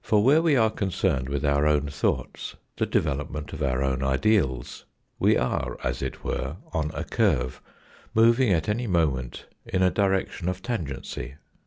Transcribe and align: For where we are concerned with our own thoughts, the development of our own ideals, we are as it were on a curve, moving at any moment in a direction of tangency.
For 0.00 0.24
where 0.24 0.40
we 0.40 0.56
are 0.56 0.70
concerned 0.70 1.28
with 1.28 1.44
our 1.44 1.66
own 1.66 1.88
thoughts, 1.90 2.56
the 2.78 2.86
development 2.86 3.52
of 3.52 3.62
our 3.62 3.82
own 3.82 4.02
ideals, 4.02 4.86
we 5.18 5.36
are 5.36 5.76
as 5.84 6.00
it 6.00 6.24
were 6.24 6.56
on 6.72 6.90
a 6.94 7.04
curve, 7.04 7.60
moving 8.14 8.50
at 8.50 8.66
any 8.66 8.86
moment 8.86 9.44
in 9.66 9.82
a 9.82 9.90
direction 9.90 10.48
of 10.48 10.62
tangency. 10.62 11.34